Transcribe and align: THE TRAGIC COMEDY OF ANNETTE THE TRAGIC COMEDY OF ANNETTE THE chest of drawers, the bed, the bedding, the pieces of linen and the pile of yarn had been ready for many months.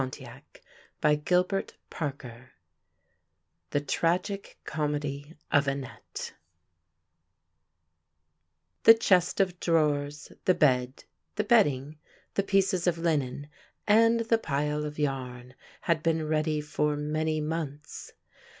THE 0.01 0.19
TRAGIC 1.03 1.79
COMEDY 1.91 1.91
OF 1.91 2.07
ANNETTE 2.07 2.53
THE 3.69 3.79
TRAGIC 3.85 4.57
COMEDY 4.63 5.35
OF 5.51 5.67
ANNETTE 5.67 6.33
THE 8.85 8.93
chest 8.95 9.39
of 9.39 9.59
drawers, 9.59 10.31
the 10.45 10.55
bed, 10.55 11.03
the 11.35 11.43
bedding, 11.43 11.99
the 12.33 12.41
pieces 12.43 12.87
of 12.87 12.97
linen 12.97 13.47
and 13.85 14.21
the 14.21 14.39
pile 14.39 14.85
of 14.85 14.97
yarn 14.97 15.53
had 15.81 16.01
been 16.01 16.27
ready 16.27 16.61
for 16.61 16.97
many 16.97 17.39
months. 17.39 18.11